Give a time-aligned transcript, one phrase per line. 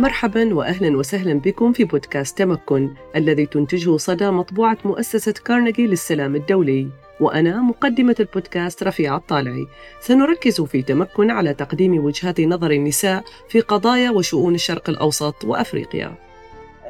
[0.00, 6.88] مرحبا واهلا وسهلا بكم في بودكاست تمكن الذي تنتجه صدى مطبوعة مؤسسة كارنيجي للسلام الدولي.
[7.20, 9.66] وأنا مقدمة البودكاست رفيعة الطالعي.
[10.00, 16.14] سنركز في تمكن على تقديم وجهات نظر النساء في قضايا وشؤون الشرق الأوسط وأفريقيا.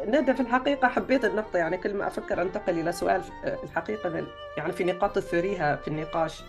[0.07, 3.22] ندى في الحقيقة حبيت النقطة يعني كل ما أفكر أنتقل إلى سؤال
[3.64, 6.43] الحقيقة يعني في نقاط تثريها في النقاش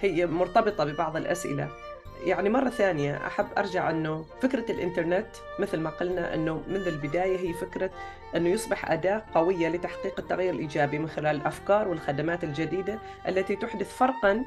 [0.00, 1.68] هي مرتبطة ببعض الأسئلة.
[2.24, 5.26] يعني مرة ثانية أحب أرجع أنه فكرة الإنترنت
[5.58, 7.90] مثل ما قلنا أنه منذ البداية هي فكرة
[8.36, 14.44] أنه يصبح أداة قوية لتحقيق التغيير الإيجابي من خلال الأفكار والخدمات الجديدة التي تحدث فرقا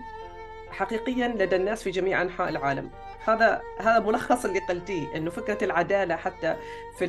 [0.71, 2.89] حقيقيا لدى الناس في جميع أنحاء العالم.
[3.25, 6.55] هذا هذا ملخص اللي قلتيه أنه فكرة العدالة حتى
[6.97, 7.05] في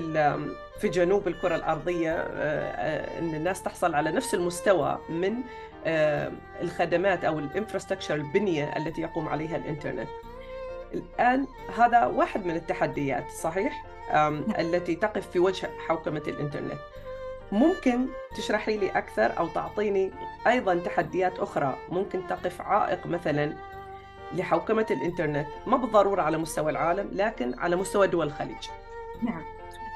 [0.81, 5.35] في جنوب الكرة الأرضية آه، آه، أن الناس تحصل على نفس المستوى من
[5.87, 6.33] آه،
[6.63, 10.09] الخدمات أو الإنفراستراكشر البنية التي يقوم عليها الإنترنت.
[10.95, 14.45] الآن هذا واحد من التحديات صحيح؟ نعم.
[14.59, 16.81] التي تقف في وجه حوكمة الإنترنت
[17.53, 20.11] ممكن تشرحي لي أكثر أو تعطيني
[20.47, 23.57] أيضا تحديات أخرى ممكن تقف عائق مثلا
[24.33, 28.69] لحوكمة الإنترنت ما بالضرورة على مستوى العالم لكن على مستوى دول الخليج
[29.23, 29.43] نعم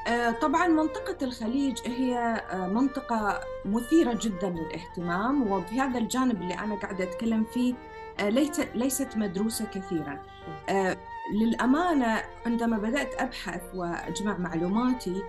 [0.08, 2.18] آه، طبعا منطقة الخليج هي
[2.52, 7.74] آه، منطقة مثيرة جدا للاهتمام وفي هذا الجانب اللي أنا قاعدة أتكلم فيه
[8.20, 8.28] آه،
[8.74, 10.22] ليست مدروسة كثيرا
[10.68, 10.96] آه،
[11.34, 15.22] للأمانة عندما بدأت أبحث وأجمع معلوماتي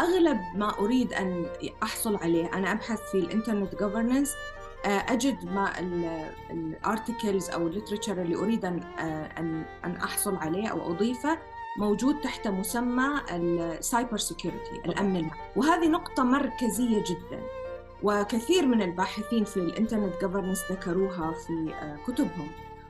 [0.00, 1.46] أغلب ما أريد أن
[1.82, 4.34] أحصل عليه أنا أبحث في الإنترنت governance
[4.84, 5.72] آه، أجد ما
[6.50, 8.82] ال articles أو ال literature اللي أريد أن
[9.38, 11.38] أن أن أحصل عليه أو أضيفه
[11.78, 15.16] موجود تحت مسمى ال cyber security الأمن.
[15.16, 17.42] المعنوي وهذه نقطة مركزية جدا.
[18.02, 22.48] وكثير من الباحثين في الإنترنت governance ذكروها في آه، كتبهم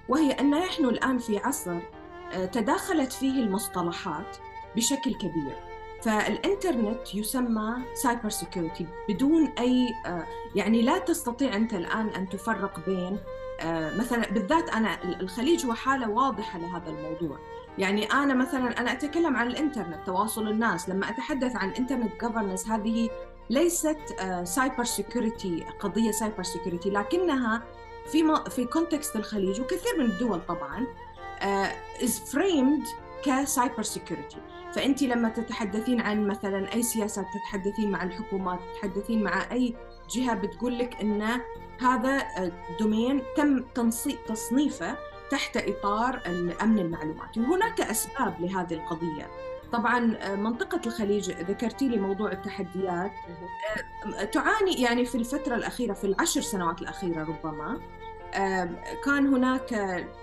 [0.08, 1.78] وهي أن نحن الآن في عصر
[2.32, 4.36] آه، تداخلت فيه المصطلحات
[4.76, 5.56] بشكل كبير.
[6.02, 13.18] فالإنترنت يسمى cyber security بدون أي آه، يعني لا تستطيع أنت الآن أن تفرق بين
[13.98, 17.38] مثلا بالذات أنا الخليج هو حالة واضحة لهذا الموضوع.
[17.78, 20.88] يعني أنا مثلا أنا أتكلم عن الإنترنت تواصل الناس.
[20.88, 23.10] لما أتحدث عن إنترنت governance هذه
[23.50, 23.98] ليست
[24.44, 27.62] cyber security قضية cyber security لكنها
[28.12, 30.86] في في context الخليج وكثير من الدول طبعا
[32.02, 32.82] is framed
[33.24, 34.36] ك cyber security
[34.74, 39.74] فانت لما تتحدثين عن مثلا أي سياسات تتحدثين مع الحكومات تتحدثين مع أي
[40.10, 41.40] جهة بتقول لك إن
[41.80, 42.26] هذا
[42.80, 43.22] دومين
[43.74, 43.90] تم
[44.28, 44.96] تصنيفه
[45.30, 47.40] تحت إطار الأمن المعلوماتي.
[47.40, 49.30] وهناك أسباب لهذه القضية.
[49.72, 53.12] طبعا آه، منطقة الخليج ذكرتي لي موضوع التحديات.
[54.20, 57.80] آه، تعاني يعني في الفترة الأخيرة في العشر سنوات الأخيرة ربما
[59.04, 59.74] كان هناك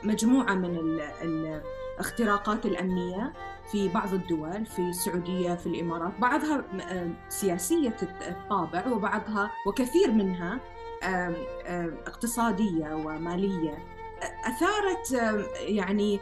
[0.03, 3.33] مجموعة من الاختراقات الأمنية
[3.71, 6.19] في بعض الدول في السعودية في الإمارات.
[6.19, 6.63] بعضها
[7.29, 10.59] سياسية الطابع وبعضها وكثير منها
[12.07, 13.96] اقتصادية ومالية.
[14.23, 15.11] أثارت
[15.59, 16.19] يعني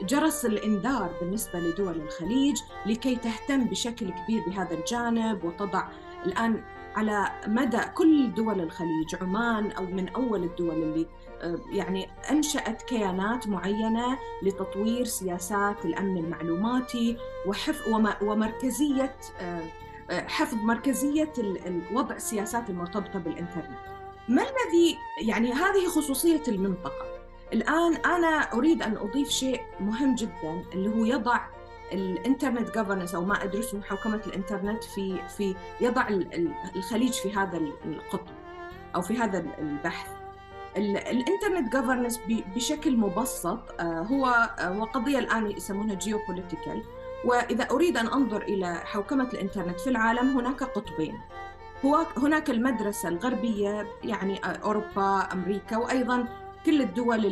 [0.00, 2.56] جرس الإنذار بالنسبة لدول الخليج
[2.86, 5.88] لكي تهتم بشكل كبير بهذا الجانب وتضع
[6.26, 6.62] الآن
[6.94, 11.06] على مدى كل دول الخليج عمان أو من أول الدول اللي
[11.72, 17.16] يعني أنشأت كيانات معينة لتطوير سياسات الأمن المعلوماتي
[17.46, 19.62] وحفظ ومركزية آه،
[20.10, 21.32] حفظ مركزية
[21.92, 23.78] وضع السياسات المرتبطة بالإنترنت.
[24.28, 27.11] ما الذي يعني هذه خصوصية المنطقة؟
[27.52, 31.40] الآن أنا أريد أن أضيف شيء مهم جدا اللي هو يضع
[31.92, 36.08] الإنترنت governance أو ما أدرسه محوكمه الإنترنت في في يضع
[36.76, 38.34] الخليج في هذا القطب
[38.94, 40.10] أو في هذا البحث.
[40.76, 44.26] الإنترنت governance بشكل مبسط آه، هو
[44.58, 46.82] آه، هو قضية الآن يسمونها geopolitical
[47.24, 51.20] وإذا أريد أن أنظر إلى حوكمة الإنترنت في العالم هناك قطبين.
[52.16, 57.22] هناك المدرسة الغربية يعني آه، أوروبا أمريكا وأيضا كل الدول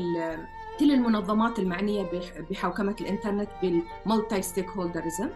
[0.80, 2.10] كل المنظمات المعنية
[2.50, 5.28] بحوكمة الإنترنت بالمالتي ستيك هولدرزم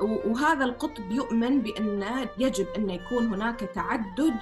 [0.00, 2.04] وهذا القطب يؤمن بأن
[2.38, 4.34] يجب أن يكون هناك تعدد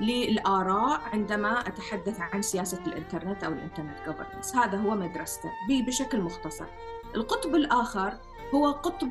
[0.00, 6.66] للآراء عندما أتحدث عن سياسة الإنترنت أو الإنترنت جوفرنس هذا هو مدرسته بشكل مختصر.
[7.14, 8.12] القطب الآخر
[8.54, 9.08] هو قطب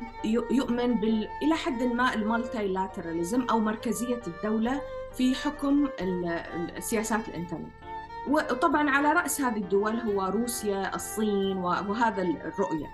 [0.50, 1.28] يؤمن بال...
[1.42, 5.88] إلى حد ما ال multilateralism أو مركزية الدولة في حكم
[6.78, 7.72] سياسات الإنترنت.
[8.28, 12.86] وطبعا على رأس هذه الدول هو روسيا الصين وهذا الرؤية.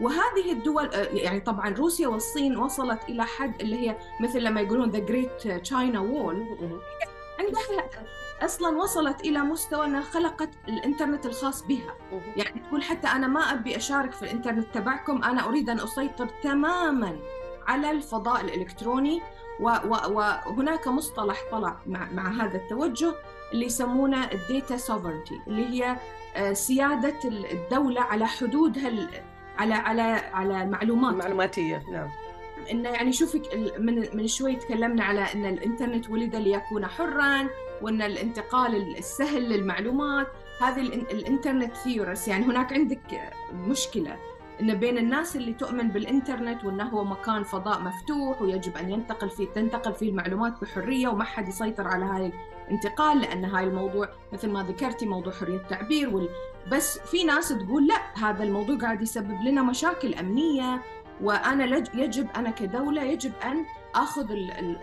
[0.00, 4.90] وهذه الدول آه، يعني طبعا روسيا والصين وصلت إلى حد اللي هي مثل لما يقولون
[4.90, 6.46] the great China wall
[7.38, 7.90] عندها
[8.42, 11.94] أصلا وصلت إلى مستوى إنها خلقت الإنترنت الخاص بها.
[12.36, 17.18] يعني تقول حتى أنا ما أبي أشارك في الإنترنت تبعكم أنا أريد أن أسيطر تماما
[17.66, 19.22] على الفضاء الإلكتروني
[19.60, 23.14] وهناك مصطلح طلع مع, مع هذا التوجه
[23.52, 25.96] اللي يسمونه الديتا سوفرنتي اللي هي
[26.36, 28.90] آه، سيادة الدولة على حدودها
[29.58, 30.02] على على
[30.32, 32.08] على المعلومات المعلوماتية نعم.
[32.70, 33.42] انه يعني شوفي
[33.78, 37.48] من من شوي تكلمنا على إن الإنترنت ولد ليكون حرا
[37.82, 40.26] وإن الانتقال السهل للمعلومات.
[40.60, 44.16] هذه الإنترنت ثيورس يعني هناك عندك مشكلة
[44.60, 49.46] إن بين الناس اللي تؤمن بالإنترنت وإنه هو مكان فضاء مفتوح ويجب أن ينتقل فيه
[49.46, 52.32] تنتقل فيه المعلومات بحرية وما حد يسيطر على هاي
[52.70, 56.28] الانتقال لأن هاي الموضوع مثل ما ذكرتي موضوع حرية التعبير وال...
[56.72, 60.82] بس في ناس تقول لا هذا الموضوع قاعد يسبب لنا مشاكل أمنية
[61.22, 61.86] وأنا لج...
[61.94, 63.64] يجب أنا كدولة يجب أن
[63.94, 64.26] آخذ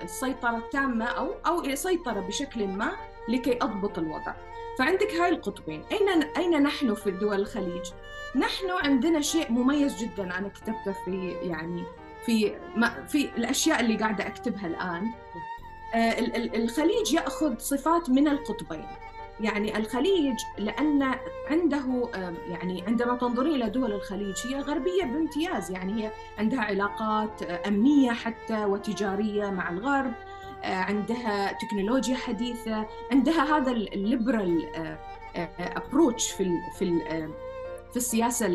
[0.04, 2.92] السيطرة التامة أو أو سيطره بشكل ما
[3.30, 4.34] لكي أضبط الوضع.
[4.80, 5.84] فعندك هاي القطبين.
[5.92, 7.92] أين أين نحن في دول الخليج؟
[8.36, 11.84] نحن عندنا شيء مميز جدا أنا كتبته في يعني
[12.26, 12.56] في
[13.08, 15.04] في الأشياء اللي قاعدة أكتبها الآن.
[15.04, 15.57] آه،
[16.56, 18.86] الخليج يأخذ صفات من القطبين.
[19.40, 21.16] يعني الخليج لأن
[21.50, 22.10] عنده
[22.48, 25.72] يعني عندما تنظرين إلى دول الخليج هي غربية بامتياز.
[25.72, 30.14] يعني هي عندها علاقات أمنية حتى وتجارية مع الغرب.
[30.64, 32.86] آه، عندها تكنولوجيا حديثة.
[33.12, 34.66] عندها هذا ال liberal
[35.60, 37.02] approach آه، آه، في في
[37.92, 38.46] في السياسة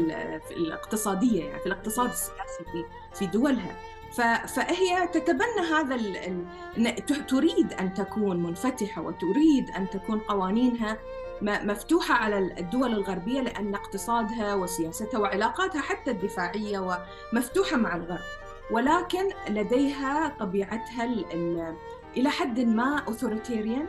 [0.51, 2.85] الاقتصادية يعني في الاقتصاد السياسي
[3.15, 3.77] في دولها.
[4.13, 5.97] فهي تتبنى هذا
[7.29, 10.99] تريد أن تكون منفتحة وتريد أن تكون قوانينها
[11.43, 16.79] مفتوحة على الدول الغربية لأن اقتصادها وسياستها وعلاقاتها حتى الدفاعية
[17.33, 18.25] ومفتوحة مع الغرب.
[18.71, 21.05] ولكن لديها طبيعتها
[22.17, 23.87] إلى حد ما اوثوريتيريان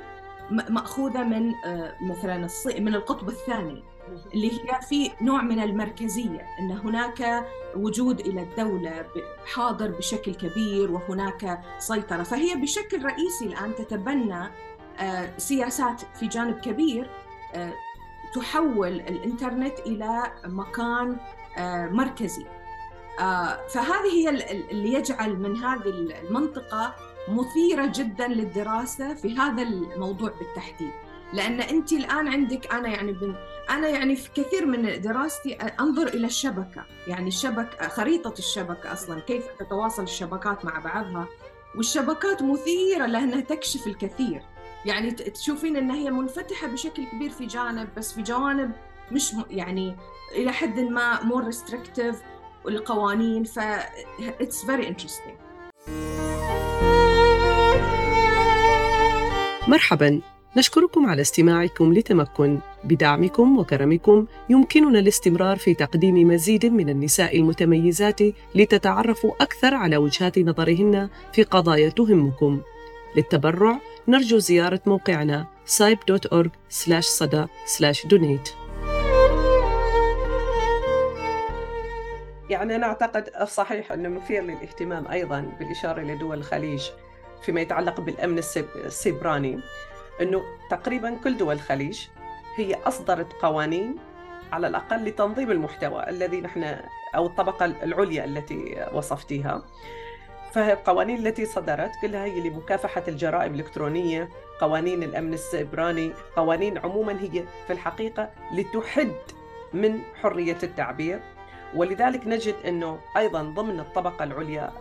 [0.49, 2.47] مأخوذة من آه، مثلا
[2.79, 3.83] من القطب الثاني.
[4.33, 7.45] اللي هي في نوع من المركزية إن هناك
[7.75, 9.05] وجود إلى الدولة
[9.53, 12.23] حاضر بشكل كبير وهناك سيطرة.
[12.23, 14.49] فهي بشكل رئيسي الآن تتبنى
[14.99, 17.09] آه، سياسات في جانب كبير
[17.53, 17.73] آه،
[18.35, 21.17] تحول الإنترنت إلى مكان
[21.91, 22.45] مركزي.
[23.69, 24.29] فهذه هي
[24.71, 26.95] اللي يجعل من هذه المنطقة
[27.27, 30.91] مثيرة جدا للدراسة في هذا الموضوع بالتحديد.
[31.33, 33.35] لأن أنت الآن عندك أنا يعني بن
[33.69, 39.43] أنا يعني في كثير من دراستي أنظر إلى الشبكة يعني الشبكة خريطة الشبكة أصلا كيف
[39.59, 41.27] تتواصل الشبكات مع بعضها.
[41.77, 44.41] والشبكات مثيرة لأنها تكشف الكثير.
[44.85, 48.71] يعني تشوفين أنها هي منفتحة بشكل كبير في جانب بس في جوانب
[49.11, 49.95] مش يعني
[50.31, 52.15] إلى حد ما more restrictive
[52.65, 53.59] والقوانين ف
[54.19, 55.33] it's very interesting.
[59.67, 60.21] مرحبا.
[60.57, 64.25] نشكركم على استماعكم لتمكن بدعمكم وكرمكم.
[64.49, 68.19] يمكننا الاستمرار في تقديم مزيد من النساء المتميزات
[68.55, 72.61] لتتعرفوا أكثر على وجهات نظرهن في قضايا تهمكم.
[73.15, 75.47] للتبرع نرجو زيارة موقعنا
[75.77, 77.45] saiorg صدى
[78.07, 78.49] donate
[82.49, 86.83] يعني أنا أعتقد صحيح أنه مثير للاهتمام أيضا بالإشارة إلى دول الخليج
[87.45, 88.41] فيما يتعلق بالأمن
[88.85, 89.59] السيبراني.
[90.21, 92.07] إنه تقريبا كل دول الخليج
[92.55, 93.95] هي أصدرت قوانين
[94.51, 96.75] على الأقل لتنظيم المحتوى الذي نحن
[97.15, 99.65] أو الطبقة العليا التي وصفتيها.
[100.51, 107.73] فالقوانين التي صدرت كلها هي لمكافحة الجرائم الإلكترونية قوانين الأمن السيبراني قوانين عموما هي في
[107.73, 109.15] الحقيقة لتحد
[109.73, 111.19] من حرية التعبير.
[111.75, 114.71] ولذلك نجد إنه أيضا ضمن الطبقة العليا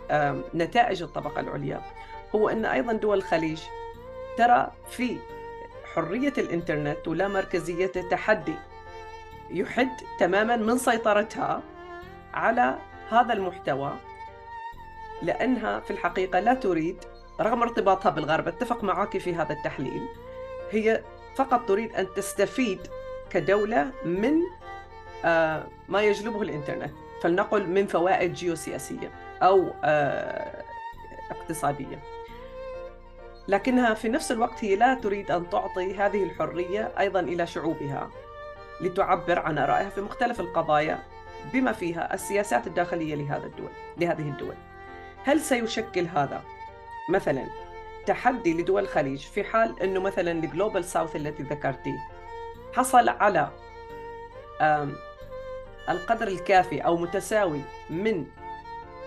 [0.55, 1.81] نتائج الطبقة العليا
[2.35, 3.61] هو أن أيضا دول الخليج
[4.37, 5.17] ترى في
[5.95, 8.55] حرية الإنترنت ولا مركزيته تحدي
[9.49, 11.63] يحد تماما من سيطرتها
[12.33, 12.77] على
[13.09, 13.93] هذا المحتوى
[15.21, 16.97] لأنها في الحقيقة لا تريد
[17.41, 20.07] رغم ارتباطها بالغرب أتفق معك في هذا التحليل
[20.71, 21.03] هي
[21.35, 22.79] فقط تريد أن تستفيد
[23.29, 24.33] كدولة من
[25.25, 26.93] آه، ما يجلبه الإنترنت.
[27.21, 30.63] فلنقل من فوائد جيوسياسية أو آه،
[31.31, 31.99] اقتصادية.
[33.47, 38.09] لكنها في نفس الوقت هي لا تريد أن تعطي هذه الحرية أيضا إلى شعوبها
[38.81, 41.03] لتعبر عن آرائها في مختلف القضايا
[41.53, 44.55] بما فيها السياسات الداخلية لهذا الدول لهذه الدول.
[45.23, 46.41] هل سيشكل هذا؟
[47.09, 47.45] مثلا
[48.05, 51.99] تحدي لدول الخليج في حال أنه مثلا الجلوبال ساوث التي ذكرتيه
[52.73, 53.49] حصل على
[55.89, 58.25] القدر الكافي أو متساوي من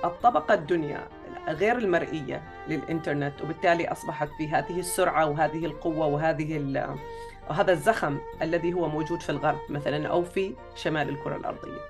[0.05, 1.09] الطبقة الدنيا
[1.49, 6.57] غير المرئية للإنترنت وبالتالي أصبحت في هذه السرعة وهذه القوة وهذه
[7.51, 11.81] وهذا الزخم الذي هو موجود في الغرب مثلا أو في شمال الكرة الأرضية.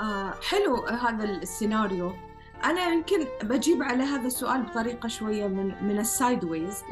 [0.00, 2.12] آه حلو هذا السيناريو.
[2.64, 6.82] أنا يمكن بجيب على هذا السؤال بطريقة شوية من من ال side ways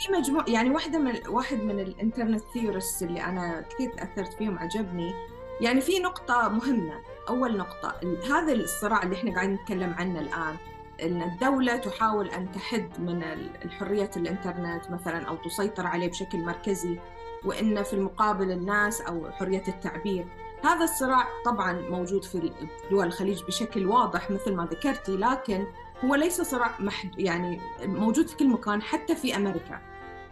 [0.00, 5.14] في مجموع يعني واحدة من واحد من الإنترنت theorist اللي أنا كثير تأثرت فيهم عجبني.
[5.60, 6.94] يعني في نقطة مهمة
[7.28, 7.94] أول نقطة
[8.30, 10.56] هذا الصراع اللي إحنا قاعدين نتكلم عنه الآن.
[11.02, 13.22] إن الدولة تحاول أن تحد من
[13.64, 16.98] الحرية الإنترنت مثلا أو تسيطر عليه بشكل مركزي
[17.44, 20.26] وإن في المقابل الناس أو حرية التعبير.
[20.64, 22.52] هذا الصراع طبعا موجود في
[22.90, 25.66] دول الخليج بشكل واضح مثل ما ذكرتي لكن
[26.04, 29.80] هو ليس صراع محد يعني موجود في كل مكان حتى في أمريكا.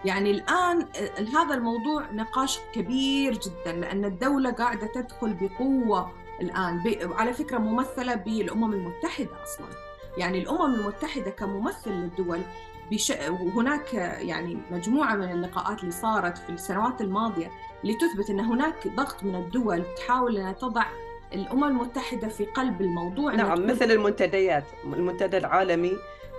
[0.04, 0.86] يعني الآن
[1.36, 6.80] هذا الموضوع نقاش كبير جدا لأن الدولة قاعدة تدخل بقوة الآن
[7.12, 9.66] على فكرة ممثلة بالأمم المتحدة أصلا.
[10.18, 12.40] يعني الأمم المتحدة كممثل للدول
[12.92, 13.12] بش...
[13.30, 17.50] وهناك يعني مجموعة من اللقاءات اللي صارت في السنوات الماضية
[17.84, 20.84] لتثبت أن هناك ضغط من الدول تحاول أن تضع
[21.32, 25.92] الأمم المتحدة في قلب الموضوع نعم مثل المنتديات المنتدى العالمي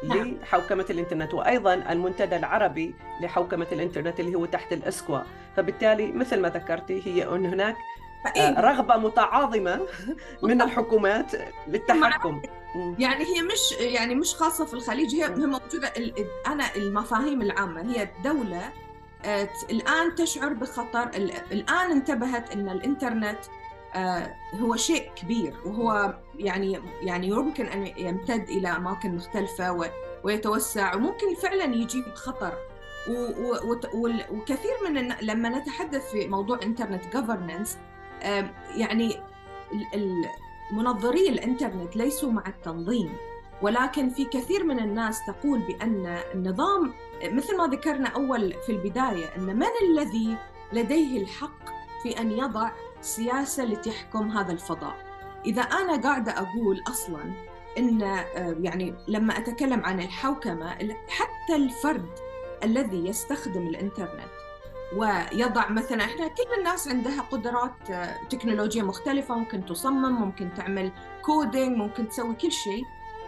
[0.03, 0.38] نعم.
[0.41, 5.20] لحوكمة الإنترنت وأيضا المنتدى العربي لحوكمة الإنترنت اللي هو تحت الأسكوا
[5.55, 7.75] فبالتالي مثل ما ذكرتي هي أن هناك
[8.27, 9.88] آه، رغبة متعاظمة
[10.44, 11.32] من الحكومات
[11.67, 12.41] للتحكم
[13.00, 15.94] يعني هي مش يعني مش خاصة في الخليج هي موجودة
[16.48, 18.70] أنا المفاهيم العامة هي الدولة
[19.25, 21.10] آه، الآن تشعر بخطر
[21.51, 23.39] الآن انتبهت أن الإنترنت
[23.96, 29.89] آه، هو شيء كبير وهو يعني يعني يمكن أن يمتد إلى أماكن مختلفة
[30.24, 32.53] ويتوسع وممكن فعلا يجيب خطر.
[34.32, 37.77] وكثير من لما نتحدث في موضوع إنترنت جوفرننس
[38.75, 39.20] يعني
[40.72, 43.13] منظري الإنترنت ليسوا مع التنظيم
[43.62, 49.55] ولكن في كثير من الناس تقول بأن النظام مثل ما ذكرنا أول في البداية أن
[49.55, 50.38] من الذي
[50.74, 51.65] لديه الحق
[52.03, 54.96] في أن يضع سياسة لتحكم هذا الفضاء؟
[55.46, 60.70] إذا أنا قاعدة أقول أصلاً أن آه، يعني لما أتكلم عن الحوكمة
[61.10, 62.10] حتى الفرد
[62.63, 64.44] الذي يستخدم الإنترنت
[64.95, 70.91] ويضع مثلا إحنا كل الناس عندها قدرات آه، تكنولوجيا مختلفة ممكن تصمم ممكن تعمل
[71.22, 72.83] coding ممكن تسوي كل شيء.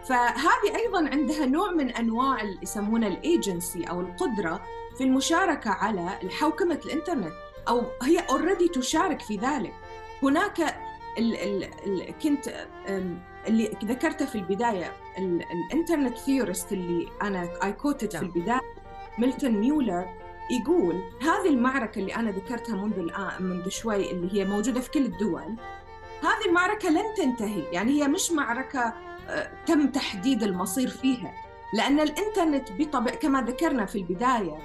[0.05, 4.61] فهذه أيضا عندها نوع من أنواع اللي يسمونه الايجنسي أو القدرة
[4.97, 6.09] في المشاركة على
[6.39, 7.33] حوكمه الإنترنت
[7.67, 9.73] أو هي already تشارك في ذلك.
[10.23, 10.59] هناك
[11.17, 12.67] ال ال ال quote
[13.47, 18.25] اللي ذكرته في البداية الانترنت theorist اللي أنا I quoted في نعم.
[18.25, 18.61] البداية
[19.17, 20.05] ميلتون ميولر.
[20.51, 25.05] يقول هذه المعركة اللي أنا ذكرتها منذ الآن منذ شوي اللي هي موجودة في كل
[25.05, 25.55] الدول
[26.21, 28.93] هذه المعركة لن تنتهي يعني هي مش معركة
[29.65, 31.33] تم تحديد المصير فيها
[31.73, 34.57] لأن الإنترنت بطبع كما ذكرنا في البداية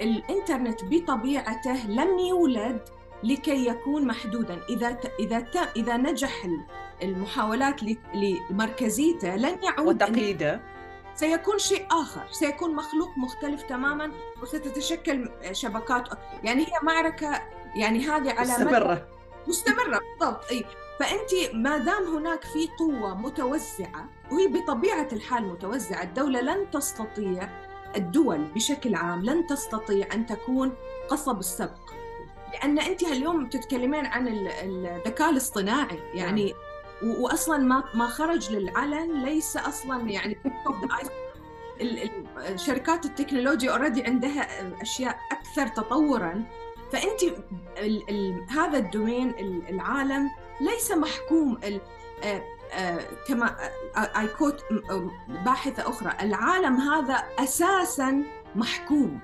[0.00, 2.80] الإنترنت بطبيعته لم يولد
[3.22, 4.98] لكي يكون محدودا إذا.
[5.20, 5.46] إذا.
[5.76, 6.48] إذا نجح
[7.02, 7.80] المحاولات
[8.14, 10.60] لمركزيته لن يعود وتقييده
[11.18, 16.08] سيكون شيء آخر سيكون مخلوق مختلف تماما وستتشكل شبكات
[16.44, 17.42] يعني هي معركة
[17.74, 19.08] يعني هذه على مستمرة.
[19.48, 20.64] مستمرة بالضبط أي.
[21.00, 27.48] فأنت ما دام هناك في قوة متوزعة وهي بطبيعة الحال متوزعة الدولة لن تستطيع
[27.96, 30.72] الدول بشكل عام لن تستطيع أن تكون
[31.08, 31.90] قصب السبق.
[32.52, 36.67] لأن أنت اليوم تتكلمين عن الذكاء الاصطناعي يعني نعم.
[37.02, 40.38] واصلا ما ما خرج للعلن ليس أصلا يعني
[42.56, 44.46] شركات التكنولوجيا already عندها
[44.82, 46.44] أشياء أكثر تطورا.
[46.92, 47.20] فأنت
[48.50, 49.34] هذا ال domain
[49.68, 51.58] العالم ليس محكوم
[52.24, 53.56] آه، آه، كما
[53.96, 54.64] I quote
[55.44, 58.22] باحثة أخرى العالم هذا أساسا
[58.54, 59.20] محكوم.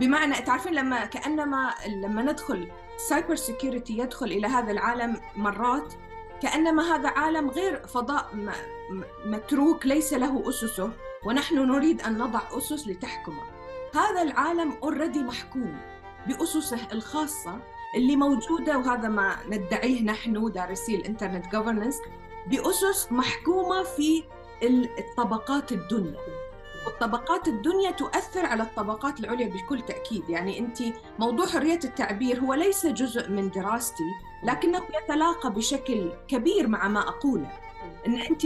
[0.00, 5.94] بمعنى تعرفين لما كأنما لما ندخل cyber security يدخل إلى هذا العالم مرات
[6.46, 8.30] كأنما هذا عالم غير فضاء
[9.24, 10.90] متروك ليس له أسسه
[11.24, 13.42] ونحن نريد أن نضع أسس لتحكمه.
[13.94, 15.78] هذا العالم already محكوم
[16.26, 17.60] بأسسه الخاصة
[17.96, 21.98] اللي موجودة وهذا ما ندعيه نحن دارسي الإنترنت governance
[22.46, 24.24] بأسس محكومة في
[24.98, 26.20] الطبقات الدنيا.
[26.86, 30.30] والطبقات الدنيا تؤثر على الطبقات العليا بكل تأكيد.
[30.30, 30.78] يعني أنت
[31.18, 34.10] موضوع حرية التعبير هو ليس جزء من دراستي
[34.42, 37.50] لكنه يتلاقى بشكل كبير مع ما أقوله.
[38.06, 38.42] إن أنت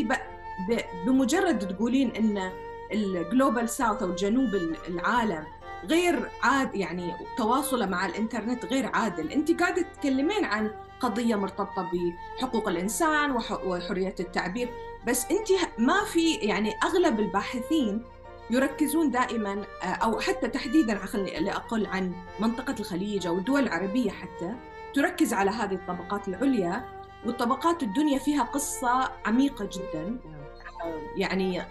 [1.06, 2.52] بمجرد تقولين إن
[2.92, 4.54] ال global south أو جنوب
[4.88, 5.44] العالم
[5.84, 9.32] غير عاد يعني تواصله مع الإنترنت غير عادل.
[9.32, 10.70] أنت قاعدة تتكلمين عن
[11.00, 13.30] قضية مرتبطة بحقوق الإنسان
[13.64, 14.68] وحرية التعبير
[15.06, 18.04] بس أنت ما في يعني أغلب الباحثين
[18.50, 24.54] يركزون دائما آه، أو حتى تحديدا خليني أقول عن منطقة الخليج أو الدول العربية حتى
[24.94, 26.84] تركز على هذه الطبقات العليا
[27.26, 30.18] والطبقات الدنيا فيها قصة عميقة جدا.
[31.16, 31.62] يعني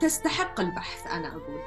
[0.00, 1.60] تستحق البحث أنا أقول.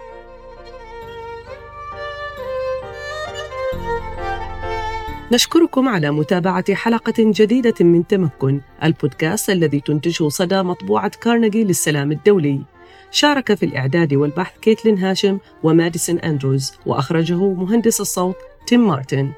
[5.31, 12.61] نشكركم على متابعة حلقة جديدة من تمكن البودكاست الذي تنتجه صدى مطبوعة كارنيجي للسلام الدولي.
[13.11, 18.35] شارك في الإعداد والبحث كيتلين هاشم وماديسون أندروز وأخرجه مهندس الصوت
[18.67, 19.31] تيم مارتن.